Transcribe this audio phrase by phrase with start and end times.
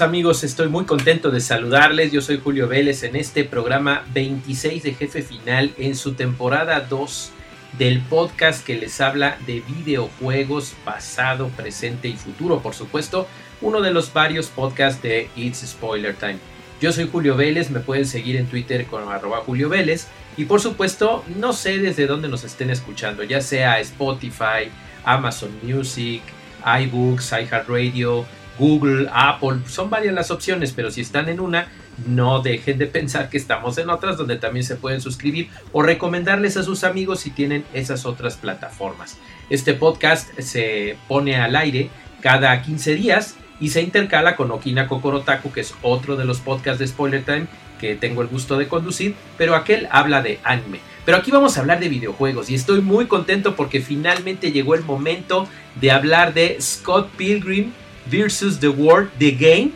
[0.00, 2.10] Queridos amigos, estoy muy contento de saludarles.
[2.10, 7.30] Yo soy Julio Vélez en este programa 26 de Jefe Final en su temporada 2
[7.76, 12.60] del podcast que les habla de videojuegos pasado, presente y futuro.
[12.60, 13.26] Por supuesto,
[13.60, 16.38] uno de los varios podcasts de It's Spoiler Time.
[16.80, 20.06] Yo soy Julio Vélez, me pueden seguir en Twitter con arroba Julio Vélez.
[20.38, 24.70] Y por supuesto, no sé desde dónde nos estén escuchando, ya sea Spotify,
[25.04, 26.22] Amazon Music,
[26.64, 28.24] iBooks, iHeartRadio,
[28.60, 31.68] Google, Apple, son varias las opciones, pero si están en una,
[32.06, 36.58] no dejen de pensar que estamos en otras donde también se pueden suscribir o recomendarles
[36.58, 39.16] a sus amigos si tienen esas otras plataformas.
[39.48, 41.88] Este podcast se pone al aire
[42.20, 46.78] cada 15 días y se intercala con Okina Kokorotaku, que es otro de los podcasts
[46.78, 47.46] de Spoiler Time
[47.80, 50.80] que tengo el gusto de conducir, pero aquel habla de anime.
[51.06, 54.84] Pero aquí vamos a hablar de videojuegos y estoy muy contento porque finalmente llegó el
[54.84, 55.48] momento
[55.80, 57.72] de hablar de Scott Pilgrim
[58.06, 59.72] versus The World, The Game,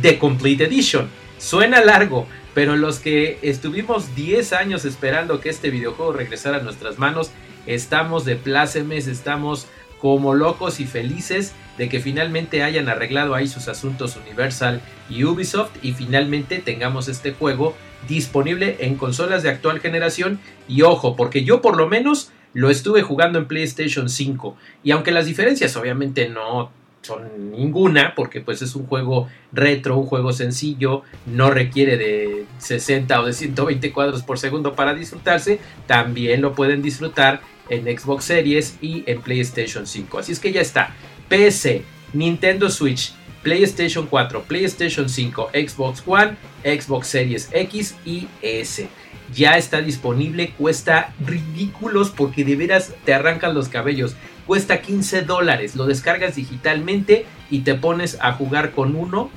[0.00, 1.08] The Complete Edition.
[1.38, 6.98] Suena largo, pero los que estuvimos 10 años esperando que este videojuego regresara a nuestras
[6.98, 7.30] manos,
[7.66, 9.66] estamos de plácemes, estamos
[10.00, 15.70] como locos y felices de que finalmente hayan arreglado ahí sus asuntos Universal y Ubisoft
[15.82, 17.74] y finalmente tengamos este juego
[18.08, 23.02] disponible en consolas de actual generación y ojo, porque yo por lo menos lo estuve
[23.02, 28.74] jugando en PlayStation 5 y aunque las diferencias obviamente no son ninguna, porque pues es
[28.74, 34.38] un juego retro, un juego sencillo, no requiere de 60 o de 120 cuadros por
[34.38, 40.18] segundo para disfrutarse, también lo pueden disfrutar en Xbox Series y en PlayStation 5.
[40.18, 40.94] Así es que ya está.
[41.28, 48.88] PC, Nintendo Switch, PlayStation 4, PlayStation 5, Xbox One, Xbox Series X y S.
[49.32, 54.16] Ya está disponible, cuesta ridículos porque de veras te arrancan los cabellos
[54.50, 55.76] cuesta 15 dólares.
[55.76, 59.30] Lo descargas digitalmente y te pones a jugar con uno,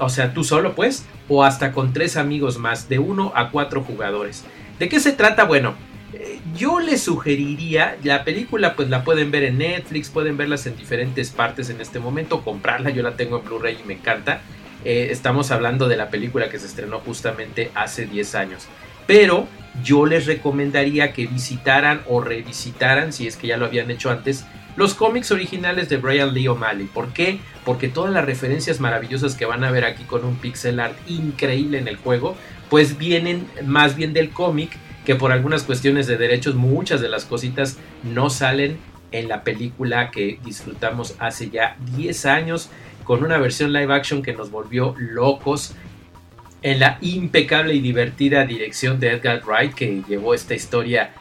[0.00, 3.84] o sea, tú solo pues, o hasta con tres amigos más, de uno a cuatro
[3.84, 4.42] jugadores.
[4.80, 5.44] ¿De qué se trata?
[5.44, 5.74] Bueno,
[6.14, 10.76] eh, yo les sugeriría, la película pues la pueden ver en Netflix, pueden verlas en
[10.76, 14.40] diferentes partes en este momento, comprarla, yo la tengo en Blu-ray y me encanta.
[14.84, 18.66] Eh, estamos hablando de la película que se estrenó justamente hace 10 años.
[19.06, 19.46] Pero
[19.82, 24.44] yo les recomendaría que visitaran o revisitaran, si es que ya lo habían hecho antes,
[24.76, 26.86] los cómics originales de Brian Lee O'Malley.
[26.86, 27.40] ¿Por qué?
[27.64, 31.78] Porque todas las referencias maravillosas que van a ver aquí con un pixel art increíble
[31.78, 32.36] en el juego,
[32.68, 34.70] pues vienen más bien del cómic,
[35.04, 38.78] que por algunas cuestiones de derechos muchas de las cositas no salen
[39.12, 42.70] en la película que disfrutamos hace ya 10 años
[43.04, 45.74] con una versión live action que nos volvió locos
[46.62, 51.12] en la impecable y divertida dirección de Edgar Wright que llevó esta historia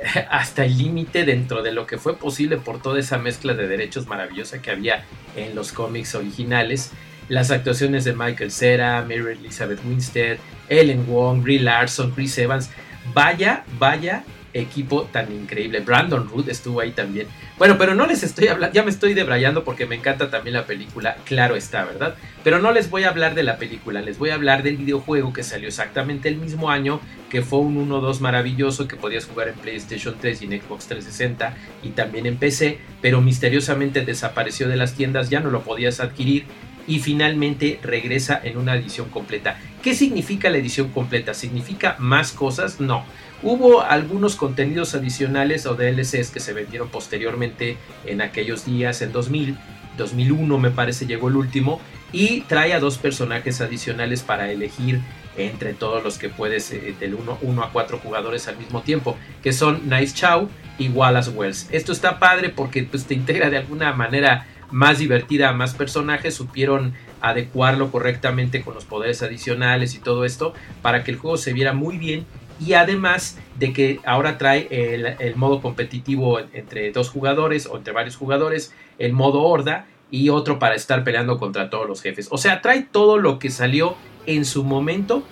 [0.00, 3.66] eh, hasta el límite dentro de lo que fue posible por toda esa mezcla de
[3.66, 5.04] derechos maravillosa que había
[5.36, 6.92] en los cómics originales.
[7.28, 10.36] Las actuaciones de Michael Cera, Mary Elizabeth Winstead,
[10.68, 12.70] Ellen Wong, Brie Larson, Chris Evans.
[13.14, 15.80] Vaya, vaya equipo tan increíble.
[15.80, 17.26] Brandon Root estuvo ahí también.
[17.58, 20.64] Bueno, pero no les estoy hablando, ya me estoy debrayando porque me encanta también la
[20.64, 22.14] película, claro está, ¿verdad?
[22.42, 25.32] Pero no les voy a hablar de la película, les voy a hablar del videojuego
[25.32, 29.54] que salió exactamente el mismo año, que fue un 1-2 maravilloso que podías jugar en
[29.54, 34.94] PlayStation 3 y en Xbox 360 y también en PC, pero misteriosamente desapareció de las
[34.94, 36.46] tiendas, ya no lo podías adquirir
[36.86, 39.58] y finalmente regresa en una edición completa.
[39.82, 41.34] ¿Qué significa la edición completa?
[41.34, 42.80] ¿Significa más cosas?
[42.80, 43.04] No.
[43.42, 49.58] Hubo algunos contenidos adicionales o DLCs que se vendieron posteriormente en aquellos días, en 2000,
[49.98, 51.80] 2001 me parece llegó el último,
[52.12, 55.00] y trae a dos personajes adicionales para elegir
[55.36, 59.52] entre todos los que puedes eh, del 1 a 4 jugadores al mismo tiempo, que
[59.52, 60.48] son Nice Chow
[60.78, 61.68] y Wallace Wells.
[61.72, 66.34] Esto está padre porque pues, te integra de alguna manera más divertida a más personajes,
[66.34, 71.52] supieron adecuarlo correctamente con los poderes adicionales y todo esto para que el juego se
[71.52, 72.26] viera muy bien
[72.58, 78.16] y además de que ahora trae el, modo competitivo entre dos jugadores o entre varios
[78.16, 82.26] jugadores, el modo horda y otro para estar peleando contra todos los jefes.
[82.32, 83.94] O sea, trae todo lo que salió
[84.26, 85.22] en su momento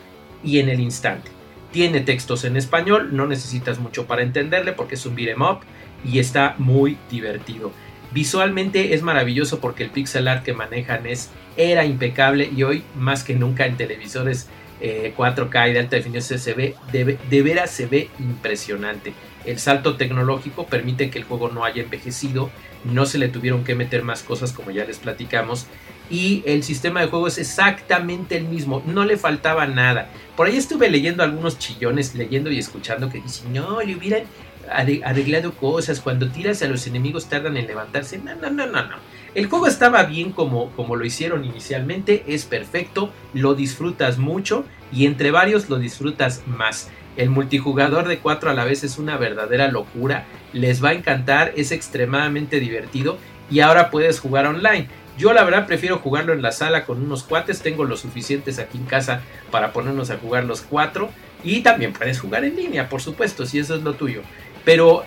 [0.45, 1.33] y en el instante.
[1.73, 5.61] Tiene textos en español, no necesitas mucho para entenderle porque es un beat'em up
[6.05, 7.73] y está muy divertido.
[8.13, 13.25] Visualmente es maravilloso porque el pixel art que manejan es era impecable y hoy más
[13.25, 14.49] que nunca en televisores
[14.83, 19.13] 4K y de alta definición se ve, de, de veras se ve impresionante.
[19.45, 22.51] El salto tecnológico permite que el juego no haya envejecido,
[22.85, 25.67] no se le tuvieron que meter más cosas como ya les platicamos
[26.11, 30.11] y el sistema de juego es exactamente el mismo, no le faltaba nada.
[30.37, 34.25] Por ahí estuve leyendo algunos chillones, leyendo y escuchando que dicen, no, le hubieran
[34.73, 38.19] arreglado cosas, cuando tiras a los enemigos tardan en levantarse.
[38.19, 38.97] No, no, no, no, no.
[39.35, 45.07] El juego estaba bien como, como lo hicieron inicialmente, es perfecto, lo disfrutas mucho y
[45.07, 46.91] entre varios lo disfrutas más.
[47.17, 51.53] El multijugador de 4 a la vez es una verdadera locura, les va a encantar,
[51.57, 53.17] es extremadamente divertido
[53.51, 54.89] y ahora puedes jugar online.
[55.19, 58.79] Yo la verdad prefiero jugarlo en la sala con unos cuates, tengo los suficientes aquí
[58.79, 59.21] en casa
[59.51, 61.11] para ponernos a jugar los cuatro
[61.45, 64.23] y también puedes jugar en línea, por supuesto, si eso es lo tuyo.
[64.65, 65.05] Pero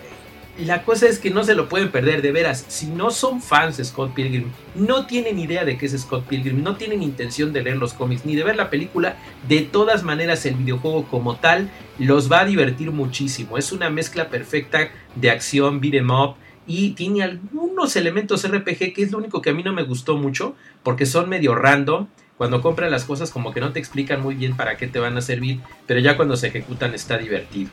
[0.57, 2.65] la cosa es que no se lo pueden perder, de veras.
[2.69, 6.63] Si no son fans de Scott Pilgrim, no tienen idea de qué es Scott Pilgrim,
[6.63, 9.17] no tienen intención de leer los cómics ni de ver la película,
[9.47, 11.69] de todas maneras el videojuego como tal
[11.99, 13.57] los va a divertir muchísimo.
[13.57, 16.35] Es una mezcla perfecta de acción, beat em up,
[16.67, 20.17] y tiene algunos elementos RPG que es lo único que a mí no me gustó
[20.17, 22.07] mucho porque son medio random.
[22.37, 25.15] Cuando compras las cosas como que no te explican muy bien para qué te van
[25.17, 27.69] a servir, pero ya cuando se ejecutan está divertido.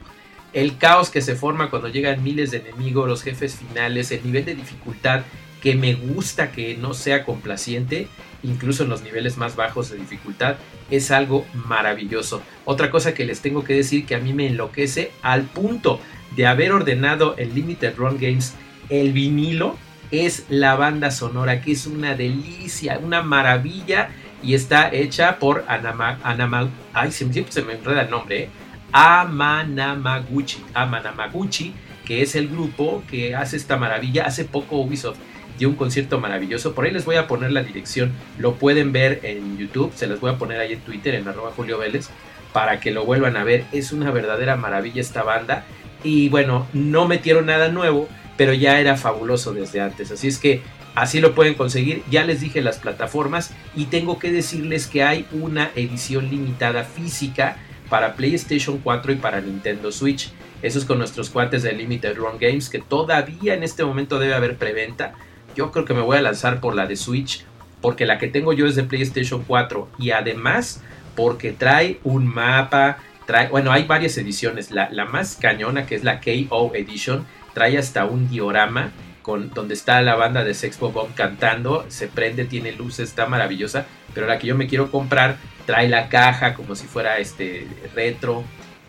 [0.53, 4.45] El caos que se forma cuando llegan miles de enemigos, los jefes finales, el nivel
[4.45, 5.23] de dificultad
[5.63, 8.09] que me gusta que no sea complaciente,
[8.43, 10.57] incluso en los niveles más bajos de dificultad,
[10.91, 12.43] es algo maravilloso.
[12.65, 16.01] Otra cosa que les tengo que decir que a mí me enloquece al punto
[16.37, 18.55] de haber ordenado el Limited Run Games
[18.89, 19.77] el vinilo
[20.11, 24.11] es la banda sonora, que es una delicia, una maravilla
[24.43, 28.49] y está hecha por Anama, Anama ay, siempre se me enreda el nombre, ¿eh?
[28.93, 31.75] Amanamaguchi, Amanamaguchi,
[32.05, 34.25] que es el grupo que hace esta maravilla.
[34.25, 35.19] Hace poco Ubisoft
[35.59, 36.75] dio un concierto maravilloso.
[36.75, 38.12] Por ahí les voy a poner la dirección.
[38.39, 39.93] Lo pueden ver en YouTube.
[39.94, 42.09] Se les voy a poner ahí en Twitter, en arroba Julio Vélez,
[42.53, 43.65] para que lo vuelvan a ver.
[43.73, 45.65] Es una verdadera maravilla esta banda.
[46.05, 50.11] Y bueno, no metieron nada nuevo pero ya era fabuloso desde antes.
[50.11, 50.62] Así es que
[50.94, 52.03] así lo pueden conseguir.
[52.11, 57.56] Ya les dije las plataformas y tengo que decirles que hay una edición limitada física
[57.93, 60.31] para PlayStation 4 y para Nintendo Switch.
[60.62, 64.33] Eso es con nuestros cuates de Limited Run Games que todavía en este momento debe
[64.33, 65.12] haber preventa.
[65.55, 67.44] Yo creo que me voy a lanzar por la de Switch
[67.83, 70.83] porque la que tengo yo es de PlayStation 4 y además
[71.15, 72.97] porque trae un mapa,
[73.27, 74.71] trae, bueno, hay varias ediciones.
[74.71, 78.91] La, más cañona que es la KO Edition trae hasta un diorama
[79.21, 83.85] con, donde está la banda de Sex Bomb cantando, se prende, tiene luces, está maravillosa,
[84.15, 85.37] pero la que yo me quiero comprar
[85.67, 88.44] trae la caja como si fuera este retro,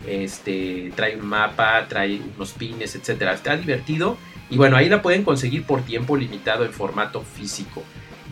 [0.06, 3.34] este trae un mapa, trae unos pines, etcétera.
[3.34, 4.16] Está divertido
[4.50, 7.82] y bueno, ahí la pueden conseguir por tiempo limitado en formato físico.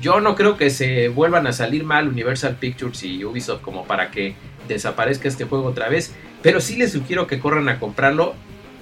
[0.01, 4.11] Yo no creo que se vuelvan a salir mal Universal Pictures y Ubisoft como para
[4.11, 4.35] que
[4.69, 8.35] desaparezca este juego otra vez, pero sí les sugiero que corran a comprarlo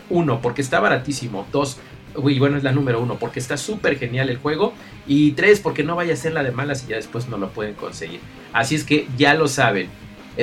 [0.08, 1.46] uno, porque está baratísimo.
[1.52, 1.78] Dos,
[2.16, 4.74] uy, bueno, es la número uno, porque está súper genial el juego.
[5.06, 7.50] Y tres, porque no vaya a ser la de malas y ya después no lo
[7.50, 8.20] pueden conseguir.
[8.52, 9.88] Así es que ya lo saben.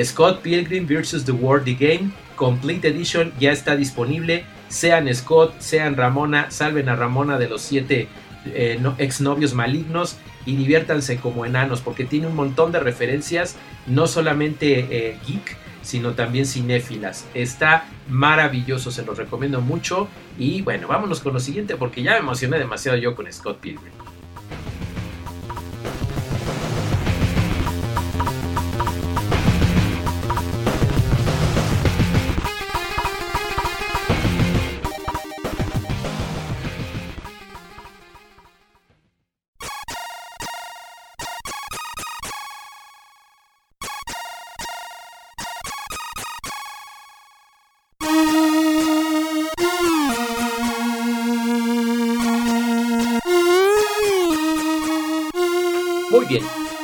[0.02, 1.24] Scott Pilgrim vs.
[1.24, 4.44] The World The Game Complete Edition ya está disponible.
[4.68, 8.08] Sean Scott, sean Ramona, salven a Ramona de los siete
[8.46, 10.16] eh, exnovios malignos
[10.46, 13.56] y diviértanse como enanos porque tiene un montón de referencias,
[13.86, 17.26] no solamente eh, geek, sino también cinéfilas.
[17.34, 20.08] Está maravilloso, se los recomiendo mucho.
[20.38, 23.92] Y bueno, vámonos con lo siguiente porque ya me emocioné demasiado yo con Scott Pilgrim.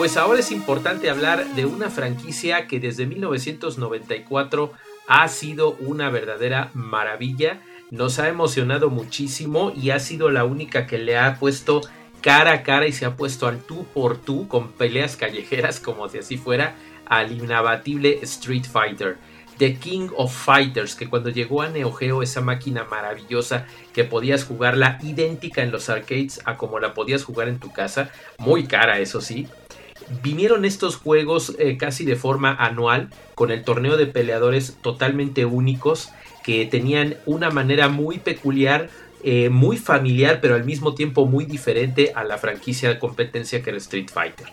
[0.05, 4.71] Pues ahora es importante hablar de una franquicia que desde 1994
[5.09, 10.99] ha sido una verdadera maravilla, nos ha emocionado muchísimo y ha sido la única que
[10.99, 11.81] le ha puesto
[12.21, 16.07] cara a cara y se ha puesto al tú por tú con peleas callejeras como
[16.11, 16.75] si así fuera
[17.07, 19.17] al inabatible Street Fighter.
[19.57, 24.45] The King of Fighters, que cuando llegó a Neo Geo, esa máquina maravillosa que podías
[24.45, 28.99] jugarla idéntica en los arcades a como la podías jugar en tu casa, muy cara
[28.99, 29.47] eso sí,
[30.23, 36.11] vinieron estos juegos eh, casi de forma anual con el torneo de peleadores totalmente únicos
[36.43, 38.91] que tenían una manera muy peculiar,
[39.23, 43.71] eh, muy familiar, pero al mismo tiempo muy diferente a la franquicia de competencia que
[43.71, 44.47] era Street Fighter.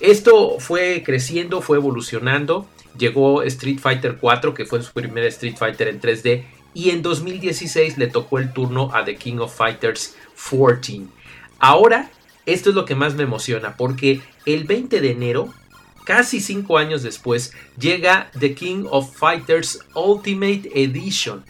[0.00, 2.66] Esto fue creciendo, fue evolucionando.
[2.98, 6.44] Llegó Street Fighter 4, que fue su primer Street Fighter en 3D.
[6.74, 11.02] Y en 2016 le tocó el turno a The King of Fighters 14.
[11.58, 12.10] Ahora,
[12.46, 15.54] esto es lo que más me emociona, porque el 20 de enero,
[16.04, 21.44] casi 5 años después, llega The King of Fighters Ultimate Edition.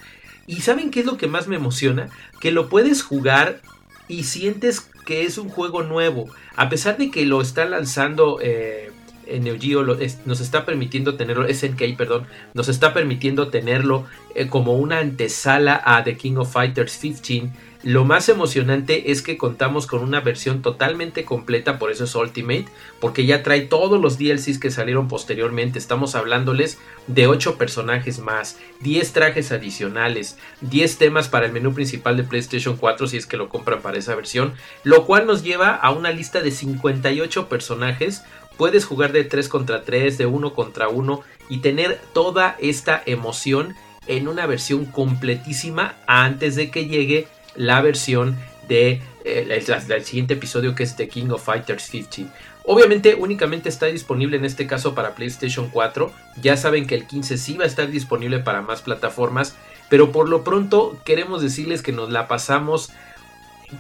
[0.46, 2.10] ¿Y saben qué es lo que más me emociona?
[2.40, 3.60] Que lo puedes jugar
[4.08, 6.28] y sientes que es un juego nuevo.
[6.56, 8.90] A pesar de que lo está lanzando eh,
[9.26, 14.74] en Neo Geo, nos está permitiendo tenerlo, SNK, perdón, nos está permitiendo tenerlo eh, como
[14.74, 17.50] una antesala a The King of Fighters 15
[17.84, 22.64] lo más emocionante es que contamos con una versión totalmente completa, por eso es Ultimate,
[22.98, 25.78] porque ya trae todos los DLCs que salieron posteriormente.
[25.78, 32.16] Estamos hablándoles de 8 personajes más, 10 trajes adicionales, 10 temas para el menú principal
[32.16, 35.74] de PlayStation 4 si es que lo compran para esa versión, lo cual nos lleva
[35.74, 38.22] a una lista de 58 personajes.
[38.56, 43.74] Puedes jugar de 3 contra 3, de 1 contra 1 y tener toda esta emoción
[44.06, 48.37] en una versión completísima antes de que llegue la versión
[48.68, 49.64] de eh,
[50.04, 52.26] siguiente episodio que es The King of Fighters 15.
[52.66, 56.12] Obviamente únicamente está disponible en este caso para PlayStation 4.
[56.40, 59.56] Ya saben que el 15 sí va a estar disponible para más plataformas.
[59.90, 62.90] Pero por lo pronto queremos decirles que nos la pasamos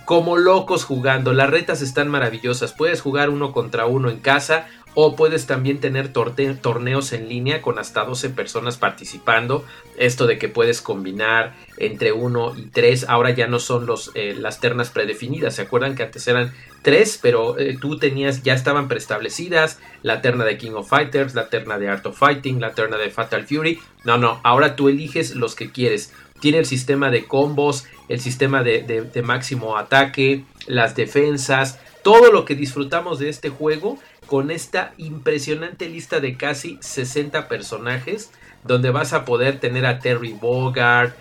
[0.04, 1.32] como locos jugando.
[1.32, 2.72] Las retas están maravillosas.
[2.72, 7.78] Puedes jugar uno contra uno en casa o puedes también tener torneos en línea con
[7.78, 9.64] hasta 12 personas participando.
[9.96, 13.06] Esto de que puedes combinar entre 1 y 3.
[13.08, 15.56] Ahora ya no son los, eh, las ternas predefinidas.
[15.56, 17.18] ¿Se acuerdan que antes eran 3?
[17.20, 19.80] Pero eh, tú tenías, ya estaban preestablecidas.
[20.02, 23.10] La terna de King of Fighters, la terna de Art of Fighting, la terna de
[23.10, 23.80] Fatal Fury.
[24.04, 24.40] No, no.
[24.44, 26.12] Ahora tú eliges los que quieres.
[26.40, 31.80] Tiene el sistema de combos, el sistema de máximo ataque, las defensas.
[32.02, 38.30] Todo lo que disfrutamos de este juego con esta impresionante lista de casi 60 personajes
[38.64, 41.12] donde vas a poder tener a Terry Bogard,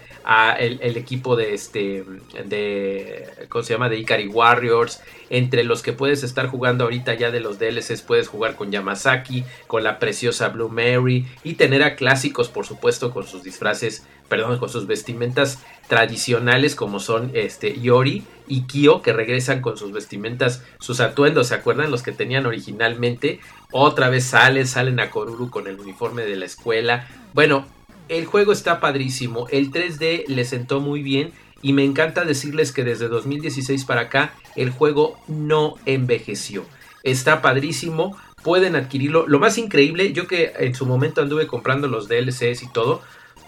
[0.59, 2.03] el, equipo de este
[2.45, 3.89] de ¿cómo se llama?
[3.89, 8.27] de Ikari Warriors, entre los que puedes estar jugando ahorita ya de los DLCs puedes
[8.27, 13.27] jugar con Yamazaki, con la preciosa Blue Mary y tener a clásicos por supuesto con
[13.27, 19.61] sus disfraces, perdón, con sus vestimentas tradicionales como son este Yori y Kyo que regresan
[19.61, 21.91] con sus vestimentas, sus atuendos, ¿se acuerdan?
[21.91, 23.39] Los que tenían originalmente.
[23.71, 27.07] Otra vez salen, salen a Koruru con el uniforme de la escuela.
[27.33, 27.65] Bueno,
[28.13, 32.83] el juego está padrísimo, el 3D le sentó muy bien y me encanta decirles que
[32.83, 36.65] desde 2016 para acá el juego no envejeció.
[37.03, 39.25] Está padrísimo, pueden adquirirlo.
[39.27, 43.01] Lo más increíble, yo que en su momento anduve comprando los DLCs y todo,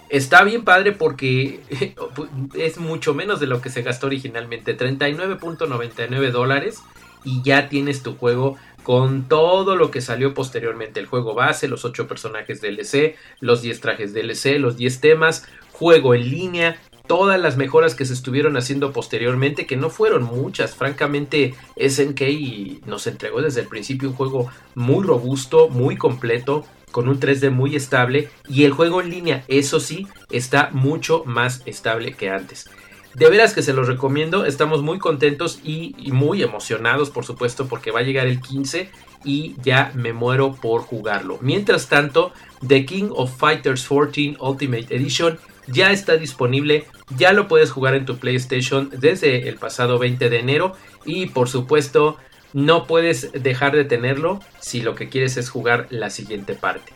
[0.10, 1.60] está bien padre porque
[2.56, 4.78] es mucho menos de lo que se gastó originalmente.
[4.78, 6.82] 39.99 dólares
[7.26, 11.00] y ya tienes tu juego con todo lo que salió posteriormente.
[11.00, 16.14] El juego base, los 8 personajes DLC, los 10 trajes DLC, los 10 temas, juego
[16.14, 16.78] en línea,
[17.08, 20.76] todas las mejoras que se estuvieron haciendo posteriormente, que no fueron muchas.
[20.76, 26.64] Francamente, SNK nos entregó desde el principio un juego muy robusto, muy completo,
[26.96, 31.62] con un 3D muy estable y el juego en línea, eso sí, está mucho más
[31.66, 32.70] estable que antes.
[33.16, 37.90] De veras que se los recomiendo, estamos muy contentos y, muy emocionados, por supuesto, porque
[37.92, 38.90] va a llegar el 15
[39.24, 41.40] y ya me muero por jugarlo.
[41.40, 42.34] Mientras tanto,
[42.68, 48.06] The King of Fighters 14 Ultimate Edition ya está disponible, ya lo puedes jugar en
[48.06, 50.74] tu PlayStation desde el pasado 20 de enero
[51.06, 52.18] y por supuesto
[52.52, 56.92] no puedes dejar de tenerlo si lo que quieres es jugar la siguiente parte.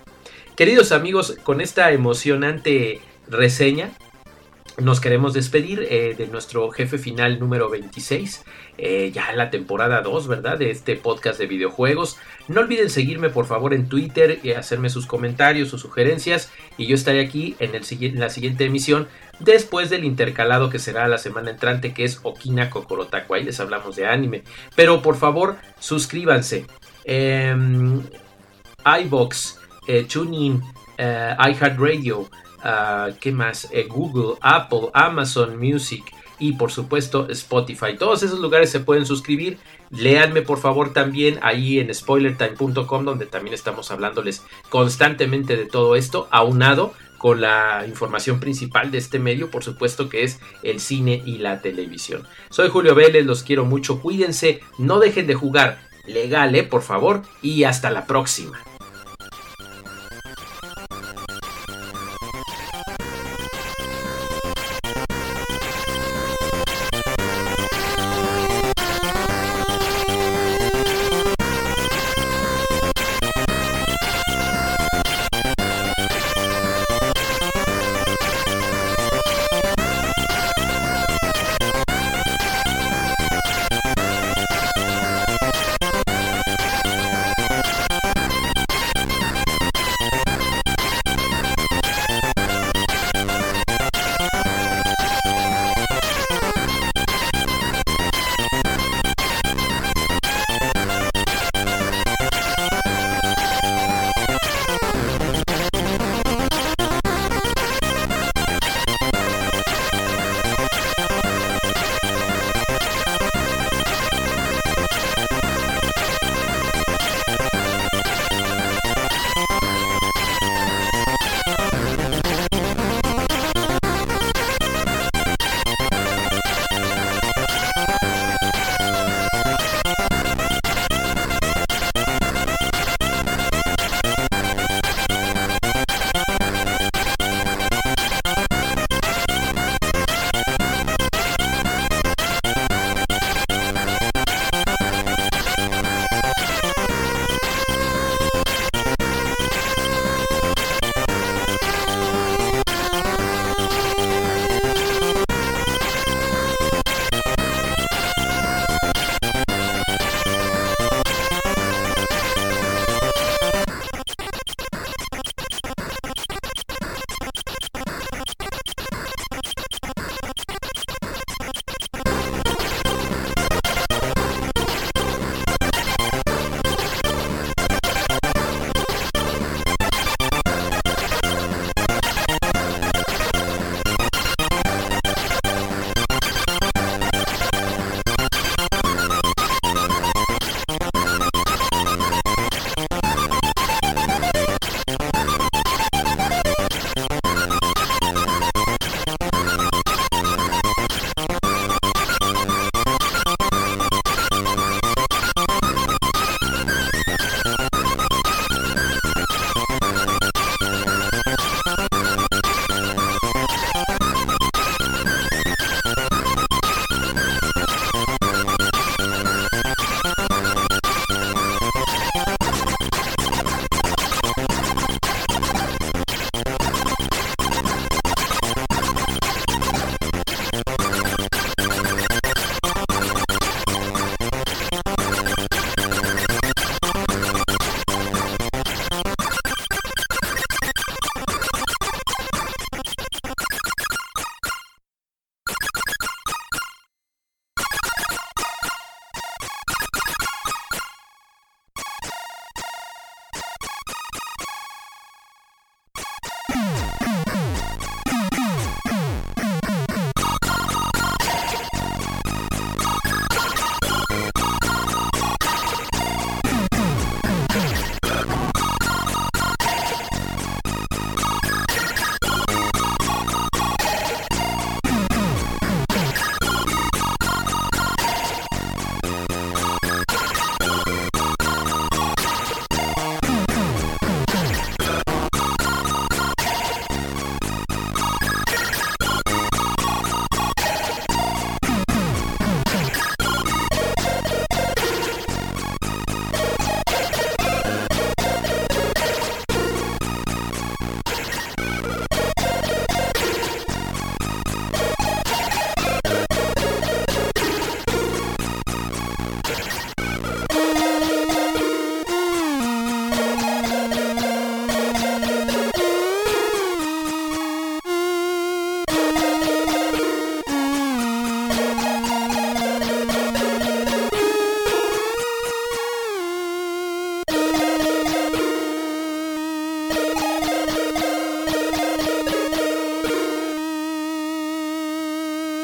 [0.58, 3.00] Queridos amigos, con esta emocionante
[3.30, 3.92] reseña
[4.82, 8.44] nos queremos despedir eh, de nuestro jefe final número 26,
[8.78, 10.58] eh, ya en la temporada 2, ¿verdad?
[10.58, 12.18] De este podcast de videojuegos.
[12.48, 16.96] No olviden seguirme por favor en Twitter y hacerme sus comentarios, sus sugerencias y yo
[16.96, 17.72] estaré aquí en,
[18.20, 19.08] la siguiente emisión
[19.40, 23.34] después del intercalado que será la semana entrante que es Okina Kokorotaku.
[23.34, 24.44] Ahí les hablamos de anime.
[24.76, 26.66] Pero por favor, suscríbanse.
[27.06, 27.56] Eh,
[29.04, 30.62] iBox, eh, TuneIn,
[30.98, 32.30] iHeartRadio.
[32.64, 33.70] Ah, ¿qué más?
[33.72, 36.04] Eh, Google, Apple, Amazon Music
[36.40, 37.98] y por supuesto Spotify.
[37.98, 39.58] Todos esos lugares se pueden suscribir.
[39.92, 46.28] Léanme por favor también ahí en spoilertime.com donde también estamos hablándoles constantemente de todo esto,
[46.32, 51.40] aunado con la información principal de este medio, por supuesto que es el cine y
[51.40, 52.26] la televisión.
[52.50, 57.22] Soy Julio Vélez, los quiero mucho, cuídense, no dejen de jugar legal, eh, por favor,
[57.42, 58.58] y hasta la próxima.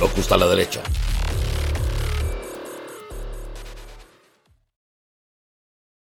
[0.00, 0.80] loco está a la derecha.